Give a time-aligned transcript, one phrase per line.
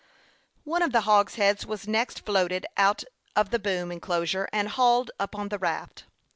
[0.63, 3.03] One of the hogsheads was next floated out
[3.35, 6.05] of the boom enclosure, and hauled upon the raft.